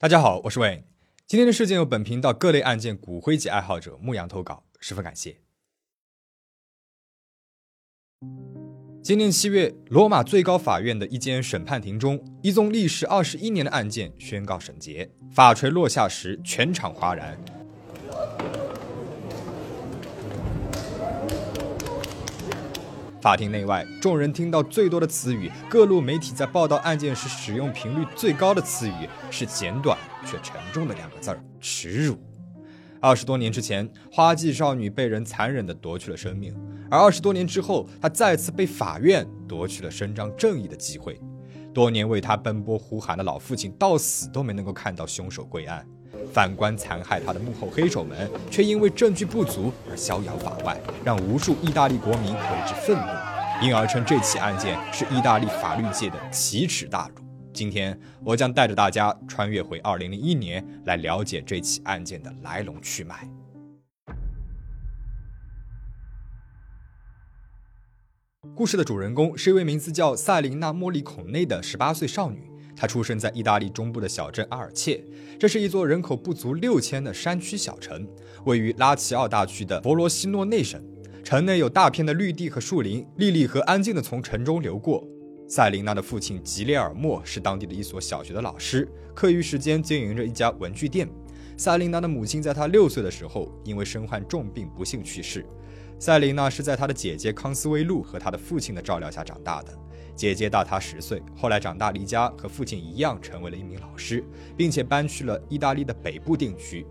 [0.00, 0.84] 大家好，我是 Wayne。
[1.26, 5.38] 今天的事件由本频道各类案件骨灰级爱好者牧羊投稿，十分感谢。
[9.02, 15.10] 今年七月，罗马最高法院的一间审判庭中，一宗历时二十一年的案件宣告审结。
[15.32, 17.36] 法锤落下时，全场哗然。
[23.20, 32.16] 法庭内外，众人听到最多的词语，各路媒体在报道案件时使用频率最高的词语是简短却沉重的两个字儿：耻辱。
[33.00, 36.54] 二十多年之前，花季少女被人残忍地夺去了生命，
[36.88, 41.20] 而二十多年之后，她再次被法院夺去了伸张正义的机会。
[41.74, 45.84] 多年为她奔波呼喊的老父亲，到死都没能够看到凶手归案。
[46.32, 57.14] 反观残害他的幕后黑手们，却因为证据不足而逍遥法外，让无数意大利国民为之愤怒，因而称这起案件是意大利法律界的奇耻大辱。
[57.52, 63.28] 今天，我将带着大家穿越回2001年，来了解这起案件的来龙去脉。
[68.54, 72.47] 故事的主人公是一位名字叫塞琳娜·莫利孔内的18岁少女。
[72.78, 75.02] 他出生在意大利中部的小镇阿尔切，
[75.36, 78.06] 这是一座人口不足六千的山区小城，
[78.44, 80.80] 位于拉齐奥大区的佛罗西诺内省。
[81.24, 85.04] 城内有大片的绿地和树林，莉莉河安静地从城中流过。
[85.48, 91.08] 塞琳娜的父亲吉列尔莫是当地的一所小学的老师，课余时间经营着一家文具店。
[91.56, 95.44] 塞琳娜的母亲在她六岁的时候因为身患重病不幸去世。
[95.98, 99.76] 塞琳娜是在她的姐姐康斯威露和她的父亲的照料下长大的。
[100.14, 104.24] 姐姐大她十岁，后来长大离家，和父亲一样成为了一名老师，
[104.56, 106.86] 并且搬去了意大利的北部定居。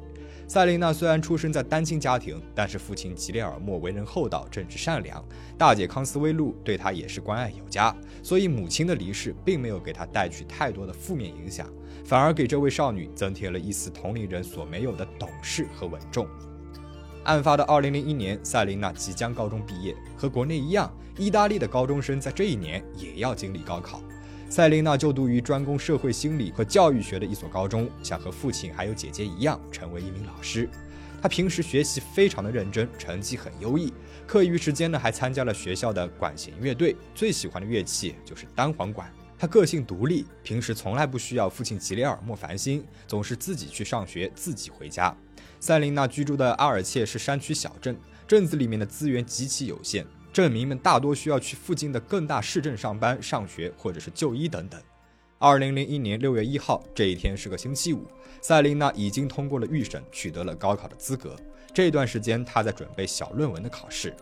[0.45, 5.23] 塞琳娜虽然出生在单亲家庭，但是父亲吉列尔莫为人厚道、正直善良，
[5.57, 11.69] 大姐康斯威露对她也是关爱有加，所以母亲的离世并没有给她带去太多的负面影响，
[12.05, 16.25] 反而给这位少女增添了一丝同龄人所没有的懂事和稳重。
[17.27, 19.93] 案发的二零零一年，塞琳娜即将高中毕业。
[20.15, 24.01] 和国内一样，意大利的高中生在这一年也要经历高考。
[24.49, 30.69] 塞琳娜就读于专攻社会心理和教育学的一所高中，想和父亲还有姐姐一样成为一名老师。
[31.21, 33.93] 她平时学习非常的认真，成绩很优异。
[34.25, 39.11] 课余时间呢，还参加了学校的管弦乐队，最喜欢的乐器就是单簧管。
[39.37, 45.13] 她个性独立，平时从来不需要父亲吉列尔莫烦心，总是自己去上学，自己回家。
[45.59, 47.97] 塞琳娜居住的阿尔切是山区小镇，
[48.27, 54.79] 镇子里面的资源极其有限，镇民们大多需要去附近的更大市镇上班、上学或者是就医等等。
[55.39, 58.05] 二零零一年六月一号这一天是个星期五，
[58.41, 61.35] 塞琳娜已经通过了预审，取得了高考的资格。
[61.73, 64.13] 这段时间，她在准备小论文的考试。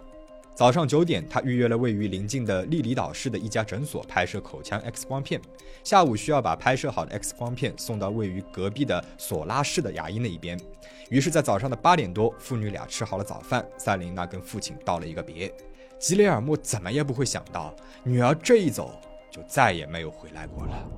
[0.56, 5.42] 早上九点，他预约了位于邻近的利里岛市的一家诊所拍摄口腔 X 光片。
[5.84, 10.58] 下午需要把拍摄好的 X 光片送到位于隔壁的索拉市的牙医那一边。
[11.10, 15.54] 于是，在早上的八点多，父女俩吃好了早饭，塞琳娜跟父亲道了一个别。
[16.00, 18.98] 吉雷尔莫怎么也不会想到，女儿这一走
[19.30, 20.90] 就再也没有回来过了。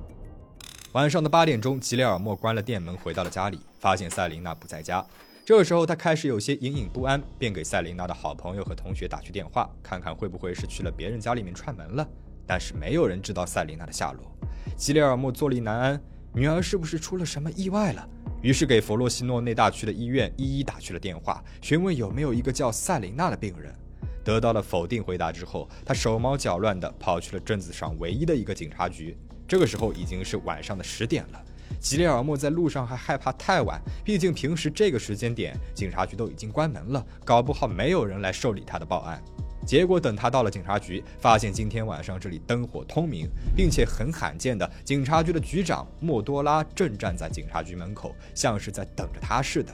[0.92, 5.04] 晚上的八点钟，吉雷尔莫关了店门，回到了家里，发现塞琳娜不在家。
[5.48, 12.06] 这个时候，他开始有些隐隐不安，便给塞琳娜的好朋友和同学打去电话，看看会不会是去了别人家里面串门了。
[12.46, 14.30] 但是没有人知道塞琳娜的下落。
[14.76, 16.02] 吉列尔莫坐立难安，
[16.34, 18.06] 女儿是不是出了什么意外了？
[18.42, 23.74] 于是给佛罗西诺内大区的医院一一打去了电话，询问有没有一个叫塞琳娜的病人。
[24.22, 29.16] 得到了否定回答之后，他手忙脚乱地跑去了镇子上唯一的一个警察局。
[29.46, 31.42] 这个时候已经是晚上的十点了。
[31.80, 39.22] 吉列尔莫在路上还害怕太晚，毕竟平时这个时间点警察局都已经关门了，搞不好没有人来受理他的报案。
[39.66, 49.72] 结果等他到了警察局，发现今天晚上这里灯火通明，并且很罕见的，警察局的局长莫多拉正站在警察局门口，像是在等着他似的。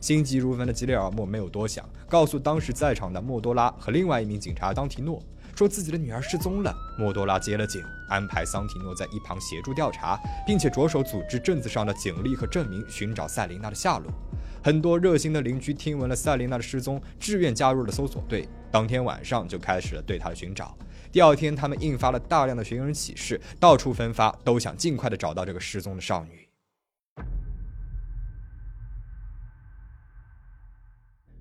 [0.00, 5.20] 心急如焚的吉列尔莫没有多想，告诉当时在场的莫多拉和另外一名警察当提诺。
[5.54, 14.10] 说自己的女儿失踪了，莫多拉接了警，安排桑提诺在一旁协助调查，并且着手组织镇子上的警力和镇民寻找塞琳娜的下落。
[14.64, 20.76] 很多热心的邻居听闻了塞琳娜的失踪，志愿加入了搜索队，当天晚上就开始了对她的寻找。
[21.10, 26.48] 第二天，他们印发了大量的寻人启事，到处分发，都想尽快的找到这个失踪的少女。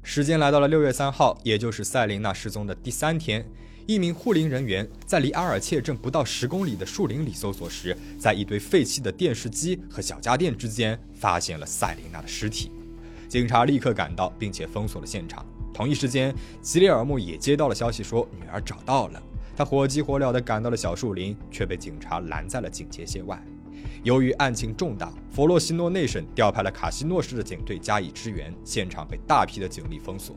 [0.03, 3.45] 时间来到了六月三号，也就是塞琳娜失踪的第三天。
[3.93, 12.71] 一名护林人员在离阿尔切镇不到十公里的树林里搜索时，在一堆废弃的电视机和小家电之间发现了塞琳娜的尸体。
[13.27, 15.45] 警察立刻赶到，并且封锁了现场。
[15.73, 19.21] 同一时间，吉列尔莫也接到了消息，说女儿找到了。
[19.57, 23.43] 他火急火燎地赶到了小树林，却被警察拦在了警戒线外。
[24.03, 30.33] 由于案情重大，佛洛西诺内省调派了卡西诺市的警队加以支援，现场被大批的警力封锁。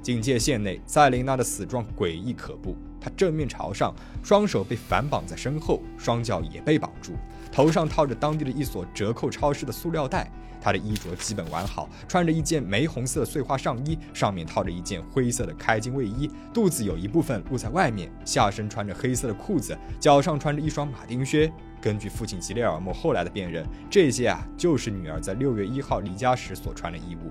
[0.00, 2.74] 警戒线内，塞琳娜的死状诡异可怖。
[3.00, 7.12] 他正面朝上，双手被反绑在身后，双脚也被绑住，
[7.52, 10.30] 头上套着当地的一所折扣超市的塑料袋。
[10.58, 21.52] 他的衣着基本完好，穿着一件玫红色碎花上衣，上面套着一件灰色的开襟卫衣，肚子有一部分露在外面，下身穿着黑色的裤子，脚上穿着一双马丁靴。
[21.80, 27.30] 根据父亲吉列尔莫后来的辨认，这些啊就是女儿在六月一号离家时所穿的衣物。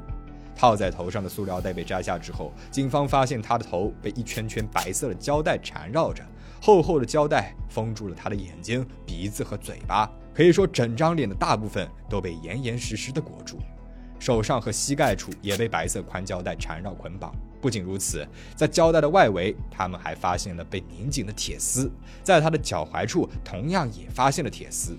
[0.55, 6.23] 套在头上的塑料袋被摘下之后，警方发现他的头被一圈圈白色的胶带缠绕着，
[6.61, 13.57] 厚厚的胶带封住了他的眼睛、鼻子和嘴巴，可以说整张脸的大部分都被严严实实的裹住。
[14.17, 17.35] 手上和膝盖处也被白色宽胶带缠绕捆绑。
[17.61, 18.25] 不仅如此，
[18.55, 21.91] 在胶带的外围，他们还发现了被拧紧的铁丝，
[22.23, 24.97] 在他的脚踝处同样也发现了铁丝。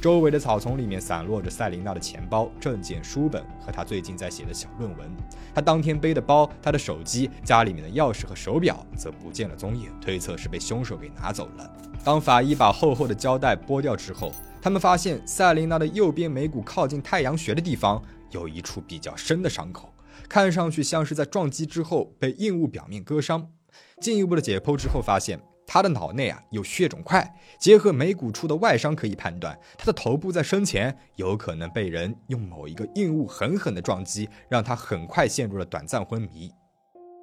[0.00, 5.10] 周围的草丛里面散落着塞琳娜的钱包、证件、书本和她最近在写的小论文。
[5.54, 11.70] 她当天背的包、她的手机、家里面的钥匙和手表则不见了踪影，推测是被凶手给拿走了。
[12.02, 14.32] 当法医把厚厚的胶带剥掉之后，
[14.62, 19.92] 他们发现塞琳娜的右边眉骨靠近太阳穴的地方有一处比较深的伤口，
[20.30, 23.50] 看上去像是在撞击之后被硬物表面割伤。
[24.00, 25.38] 进一步的解剖之后发现。
[25.72, 36.50] 他的脑内啊有血肿块，结合眉骨处的外伤可以判断，他的头部在生前有可能被人用某一个硬物狠狠的撞击，让他很快陷入了短暂昏迷。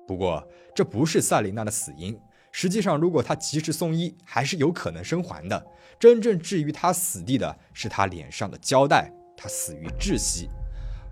[0.07, 0.41] 不过
[0.73, 2.17] 这不是萨琳娜的死因，
[2.53, 5.67] 实际上如果他及时送医，还是有可能生还的。
[5.99, 10.49] 真正置于他死地的是他脸上的胶带，他死于窒息。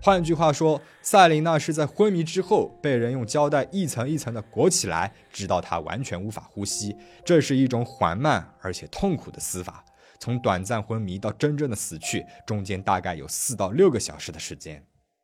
[0.02, 6.96] 换句话说，赛琳娜是在昏迷之后被人用胶带一层一层的裹起来，直到她完全无法呼吸。
[7.24, 9.84] 这是一种缓慢而且痛苦的死法。
[10.20, 14.82] 从短暂昏迷到真正的死去，中间大概有四到六个小时的时间。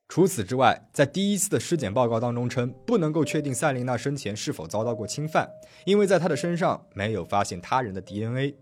[0.09, 5.49] 除此之外，在第一次的尸检报告当中称，不能够确定赛琳娜生前是否遭到过侵犯，
[5.87, 8.57] 因为在她的身上没有发现他人的 DNA。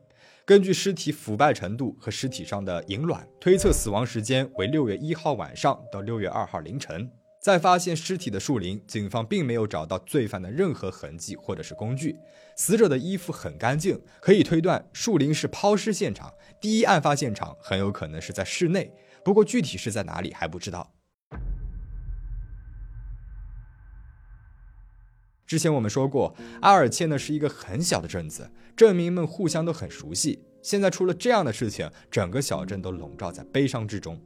[0.50, 7.08] 根据尸体腐败程度和尸体上的银卵，推测死亡时间为六月一号晚上到六月二号凌晨。
[7.40, 12.16] 在发现尸体的树林，警方并没有找到罪犯的任何痕迹或者是工具。
[12.56, 16.34] 死者的衣服很干净，可以推断树林是抛尸现场。
[16.60, 18.92] 第一案发现场很有可能是在室内，
[19.24, 20.92] 不过具体是在哪里还不知道。
[25.50, 30.38] 之前我们说过，阿尔切呢是一个很小的镇子，镇民们互相都很熟悉。
[30.62, 34.16] 现在出了这样的事情，整个小镇都笼罩在悲伤之中。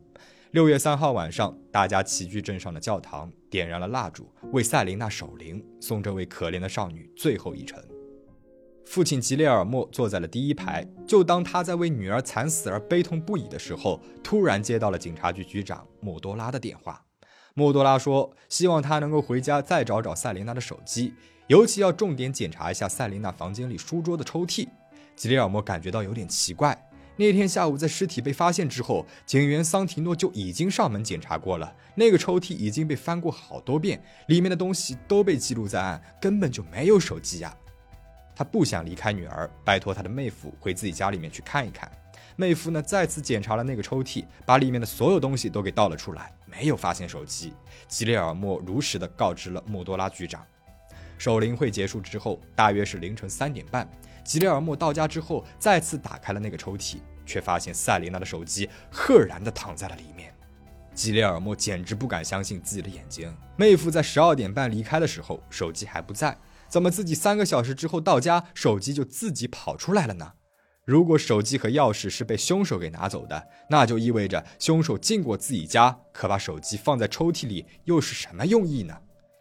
[0.50, 7.82] 六月三号晚上，大家齐聚镇上的教堂，点燃了蜡烛，为塞琳娜守灵，送这位可怜的少女最后一程。
[8.84, 17.02] 父亲吉列尔莫坐在了第一排，就当他在为女儿惨死而悲痛不已的时候，突然接到了警察局局长莫多拉的电话。
[17.56, 21.14] 莫多拉说：“希望他能够回家再找找塞琳娜的手机，
[21.46, 24.66] 尤其要重点检查一下塞琳娜房间里书桌的抽屉。”
[25.14, 26.76] 吉里尔莫感觉到有点奇怪。
[27.16, 37.56] 那天下午在尸体被发现之后，警员桑提诺就已经上门检查过了，那个抽屉已经被翻过好多遍，里面的东西都被记录在案，根本就没有手机呀。
[38.34, 41.88] 他不想离开女儿，拜托他的妹夫回自己家里面去看一看。
[42.36, 47.52] 妹夫呢，再次检查了那个抽屉，把里面的所有东西都给倒了出来，没有发现手机。
[47.86, 50.44] 吉列尔莫如实的告知了莫多拉局长。
[51.16, 53.88] 守灵会结束之后，大约是凌晨三点半，
[54.24, 60.34] 吉列尔莫到家之后，再次打开了那个抽屉，却发现塞琳娜的手机赫然的躺在了里面。
[60.92, 63.32] 吉列尔莫简直不敢相信自己的眼睛。
[63.56, 66.36] 妹夫在十二点半离开的时候，手机还不在，
[66.68, 70.32] 怎么自己三个小时之后到家，手机就自己跑出来了呢？
[70.84, 78.94] 如果手机和钥匙是被凶手给拿走的，那就意味着凶手进过自己家，可把手机放在抽屉里又是什么用意呢？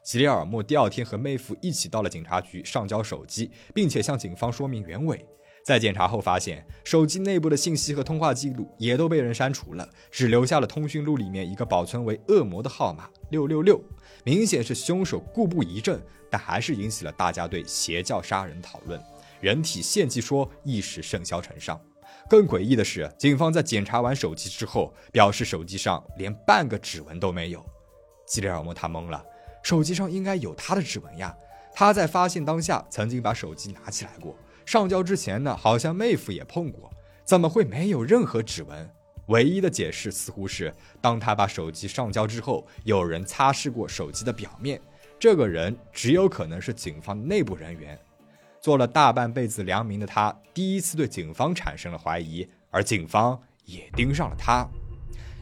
[0.04, 5.26] 吉列尔莫第二天和妹夫一起到了警察局上交手机，并且向警方说明原委。
[5.66, 13.82] 在检查后发现，手机内部的信息和通话记录也都被人删除了，只留下了通讯录里面一个保存为恶魔的号码六六六，
[14.26, 19.02] 明显是凶手故布疑阵，但还是引起了大家对邪教杀人讨论。
[19.44, 21.78] 人体献祭说一时甚嚣尘上。
[22.30, 27.62] 更诡异的是，警方在检查完手机之后，表示手机上连半个指纹都没有。
[28.26, 29.22] 吉列尔莫他懵了，
[29.62, 31.36] 手机上应该有他的指纹呀。
[31.74, 34.34] 他在发现当下曾经把手机拿起来过，
[34.66, 36.90] 上交之前呢，好像妹夫也碰过，
[37.26, 38.90] 怎么会没有任何指纹？
[39.28, 44.80] 唯一的解释似乎是，当他把手机上交之后，有人擦拭过手机的表面，
[45.20, 48.00] 这个人只有可能是警方内部人员。
[48.63, 54.65] 做了大半辈子良民的他，第一次对警方产生了怀疑，而警方也盯上了他。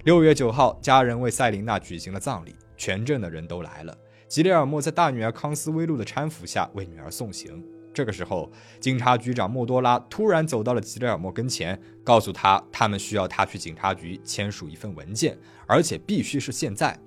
[0.05, 3.95] 六月九号，家人为塞琳娜举行了葬礼，全镇的人都来了。
[4.27, 7.63] 吉列尔莫在大女儿康斯威露的搀扶下为女儿送行。
[7.93, 15.37] 这个时候，警察局长莫多拉突然走到了吉列尔莫跟前，告诉他他们需要他去警察局签署一份文件，
[15.67, 16.97] 而且必须是现在。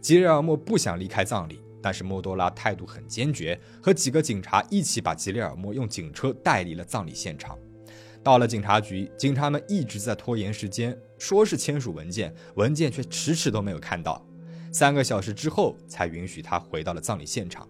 [0.00, 7.58] 吉列尔莫不想离开葬礼，但是莫多拉态度很坚决，和几个警察一起把吉列尔莫用警车带离了葬礼现场。
[8.22, 14.24] 到了警察局，警察们一直在拖延时间，说是签署文件，文件却迟迟都没有看到。
[14.72, 17.68] 三个小时之后，才允许他回到了葬礼现场。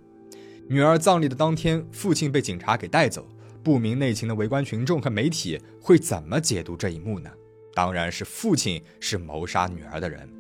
[0.69, 3.29] 女儿葬礼的当天，父亲被警察给带走。
[3.63, 7.31] 不明内情的围观群众和媒体会怎么解读这一幕呢？
[7.75, 10.40] 当然是父亲是谋杀女儿的人。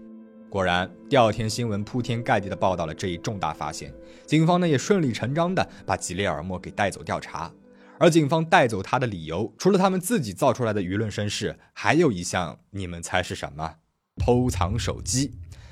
[0.50, 3.94] 果然，第二天新闻铺天盖地的报道了这一重大发现。
[4.26, 7.52] 警方呢也顺理成章的把吉列尔莫给带走调查。
[8.00, 13.76] 而警方带走他的理由，除了他们自己造出来的舆论声势，还有一项，你们猜是什么？
[14.16, 15.30] 偷藏手机。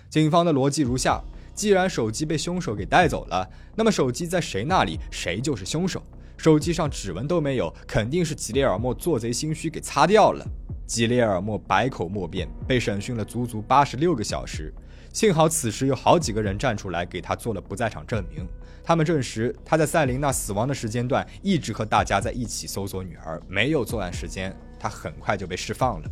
[0.09, 1.21] 警方的逻辑如下：
[1.57, 6.01] 既然手机被凶手给带走了，那么手机在谁那里，谁就是凶手。
[6.39, 10.47] 手机上指纹都没有，肯定是吉列尔莫做贼心虚给擦掉了。
[10.87, 14.73] 吉列尔莫百口莫辩，被审讯了足足八十六个小时。
[15.13, 18.47] 幸好此时有好几个人站出来给他做了不在场证明。
[18.85, 24.57] 他们证实，他在赛琳娜死亡的时间段一直和大家在一起搜索女儿，没有作案时间。
[24.79, 26.09] 他很快就被释放了。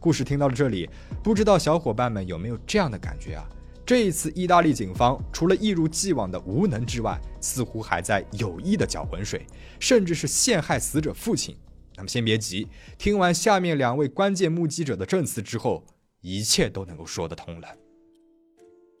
[0.00, 0.88] 故事听到了这里，
[1.22, 3.44] 不知道小伙伴们有没有这样的感觉啊？
[3.86, 9.46] 这一次，意大利警方除了一如既往的无能之外，似乎还在有意的搅浑水，
[9.78, 11.56] 甚至是陷害死者父亲。
[11.94, 12.66] 那么先别急，
[12.98, 15.86] 听完下面两位关键目击者的证词之后，
[16.20, 17.68] 一切都能够说得通了。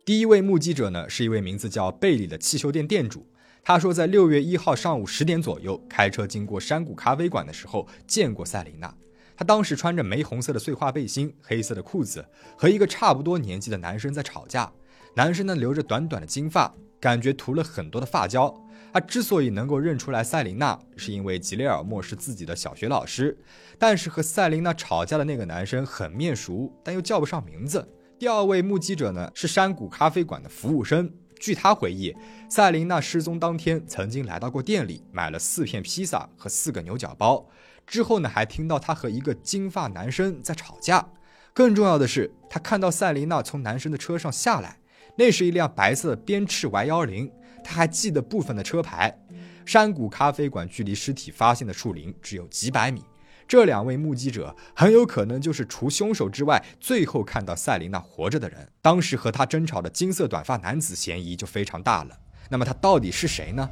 [0.04, 3.26] 第一位目击者呢，是一位名字叫贝里的汽修店店主。
[3.64, 8.94] 他说，在六月一号上午十点左右，开车经过山谷咖啡馆的时候，见过塞琳娜。
[9.36, 12.24] 他当时穿着玫红色的碎花背心、黑色的裤子，
[12.56, 14.72] 和一个差不多年纪的男生在吵架。
[15.14, 18.54] 男生呢，留着短短的金发，感觉涂了很多的发胶。
[18.92, 23.36] 他之所以能够认出来塞琳娜，是因为吉列尔莫是自己的小学老师。
[23.78, 27.86] 但是和塞琳娜吵架的那个男生很面熟，但又叫不上名字。
[28.18, 31.12] 第二位目击者呢是山谷咖啡馆的服务生。
[31.38, 32.14] 据他回忆，
[32.48, 37.46] 塞琳娜失踪当天曾经来到过店里，买了四片披萨和四个牛角包。
[37.86, 41.08] 之后呢，还听到他和一个金发男生在吵架。
[41.52, 44.78] 更重要的是，他看到塞琳娜从男生的车上下来，
[45.16, 47.30] 那是一辆白色的鞭笞 Y 幺零。
[47.64, 49.18] 他还记得部分的车牌。
[49.64, 53.02] 山谷咖啡馆距离尸体发现的树林只有几百米。
[53.48, 58.68] 这两位目击者很有可能就是除凶手之外最后看到塞琳娜活着的人。
[58.82, 62.16] 当时和他争吵的金色短发男子嫌疑就非常大了。
[62.50, 63.68] 那么他到底是谁呢？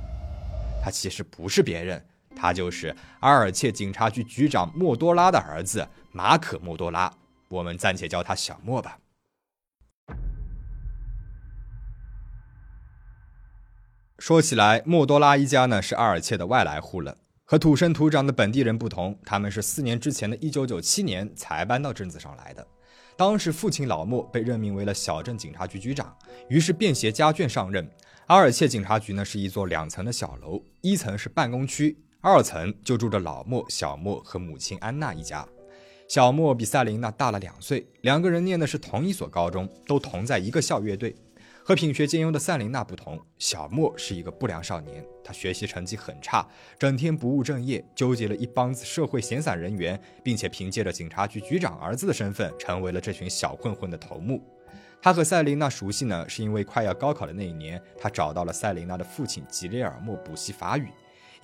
[0.83, 2.04] 他其实不是别人，
[2.35, 7.12] 他就是阿尔切警察局局长莫多拉的儿子马可莫多拉。
[7.49, 8.99] 我们暂且叫他小莫吧。
[14.19, 17.19] 说起来，莫多拉一家呢是阿尔切的外来户了。
[17.45, 22.67] 和土生土长的本地人不同，他们是四年之前的一九九七年才搬到镇子上来的。
[23.17, 26.17] 当时父亲老莫被任命为了小镇警察局局长，
[26.49, 27.87] 于是便携家眷上任。
[28.26, 35.47] 阿尔切警察局呢是一座两层的小楼，一层是办公区，二层就住着老莫、小莫和母亲安娜一家。
[36.09, 41.14] 小莫比赛琳娜大了两岁，两个人念的是同一所高中，都同在一个校乐队。
[41.62, 45.04] 和品学兼优的赛琳娜不同，小莫是一个不良少年。
[45.23, 54.43] 他学习成绩很差，整天不务正业，纠结了一帮子社会闲散人员，并且凭借着警察局局长儿子的身份，成为了这群小混混的头目。
[55.02, 60.88] 他和赛琳娜熟悉呢，是因为快要高考的那一年，他找到了赛琳娜的父亲吉列尔莫补习法语，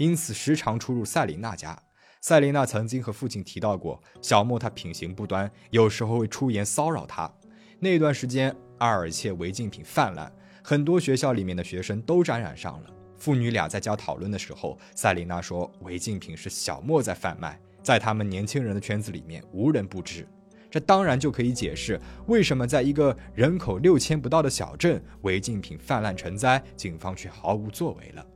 [0.01, 1.79] 因此时常出入赛琳娜家。
[2.23, 7.31] 赛琳娜曾经和父亲提到过，小莫他品行不端，有时候会出言骚扰他。
[7.79, 8.57] 那段时间。
[8.79, 10.33] 阿尔切违禁品泛滥，
[10.65, 12.91] 很多学校里面的学生都沾染上了。
[13.19, 20.27] 父女俩在家讨论的时候，塞琳娜说违禁品是小莫在贩卖，在他们年轻人的圈子里面无人不知。
[20.71, 28.27] 这当然就可以解释为什么在一个人口六千不到的小镇，违禁品泛滥成灾，警方却毫无作为了。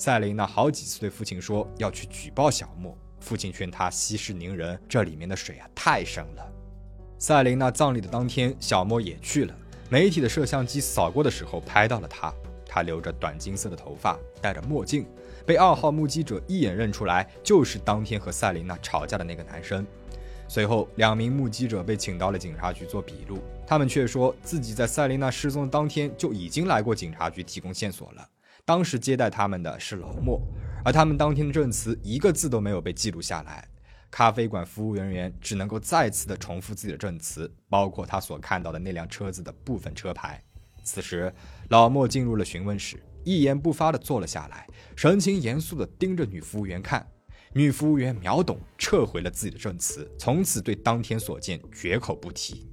[0.00, 6.52] 塞琳娜好几次对父亲说要去举报小莫，父亲劝他息事宁人，这里面的水啊太深了。
[7.18, 9.54] 塞琳娜葬礼的当天，小莫也去了。
[9.90, 12.32] 媒体的摄像机扫过的时候，拍到了他。
[12.64, 15.04] 他留着短金色的头发，戴着墨镜，
[15.44, 19.86] 被二号目击者一眼认出来，就是当天和赛琳娜吵架的那个男生。
[20.48, 28.26] 随后，两名目击者被请到了警察局做笔录，他们却说自己在赛琳娜失踪的当天就已经来过警察局提供线索了。
[28.64, 30.40] 当时接待他们的是老莫，
[30.84, 33.66] 而他们当天的证词一个字都没有被记录下来。
[34.10, 40.42] 咖啡馆服务人员只能够再次的重复自己的证词，包括他所看到的那辆车子的部分车牌。
[40.82, 41.32] 此时，
[41.68, 47.06] 老莫进入了询问室，一言不发的坐了下来，神情严肃的盯着女服务员看。
[47.52, 52.68] 女服务员秒懂，撤回了自己的证词，从此对当天所见绝口不提。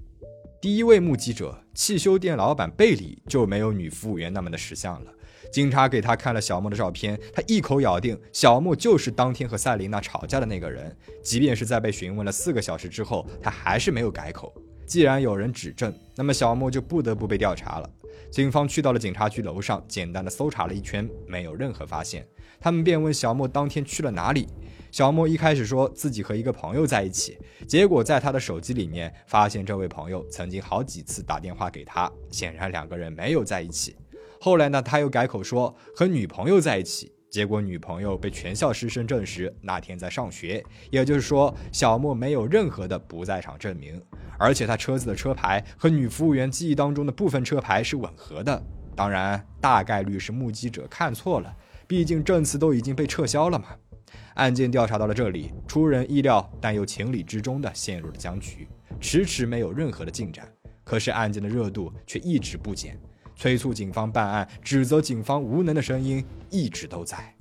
[0.61, 5.13] 第一位目击者汽修店老板贝里就没有女服务员那么的识相了。
[5.51, 10.95] 警察给他看了小莫的照片，他一口咬定小莫就是当天和赛琳娜吵架的那个人。
[11.23, 14.53] 即便是在被询问了四个小时之后，他还是没有改口。
[14.85, 17.89] 既然有人指证，那么小莫就不得不被调查了。
[18.31, 22.25] 警方去到了警察局楼上，简单的搜查了一圈，没有任何发现。
[22.59, 24.47] 他们便问小莫当天去了哪里。
[24.91, 27.37] 小莫一开始说自己和一个朋友在一起，
[27.67, 33.95] 结果在他的手机里面发现这位朋友曾经好几次打电话给他，显然两个人没有在一起。
[34.39, 44.01] 后来呢，他又改口说和女朋友在一起，结果女朋友被全校师生证实那天在上学，也就是说小莫没有任何的不在场证明，
[44.37, 48.63] 而且他车子的车牌和女服务员记忆当中的部分车牌是吻合的。
[48.95, 51.55] 当然，大概率是目击者看错了，
[51.87, 53.75] 毕竟证词都已经被撤销了嘛。
[54.35, 58.67] 案件调查到了这里，出人意料但又情理之中的陷入了僵局，
[58.99, 60.47] 迟迟没有任何的进展。
[60.83, 62.97] 可是案件的热度却一直不减。
[63.37, 67.33] 催促警方办案、指责警方无能的声音一直都在。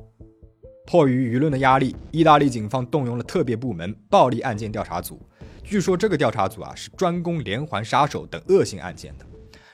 [0.87, 5.21] 迫于舆论的压力，意大利警方动用了特别部门暴力案件调查组。
[5.65, 9.27] 据说这个调查组啊是专攻连环杀手等恶性案件的。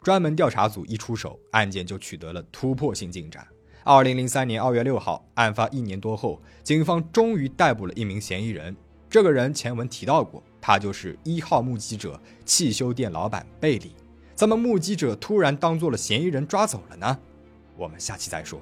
[0.03, 3.47] 专门调查组一出手，案件就取得了突破性进展。
[3.85, 8.75] 二零零三年二月六号，案发一年多后，警方终于逮捕了一名嫌疑人。
[9.11, 13.95] 这个人前文提到过，他就是一号目击者——汽修店老板贝里。
[14.43, 17.17] 怎么目击者突然当做了嫌疑人抓走了呢？
[17.77, 18.61] 我们下期再说。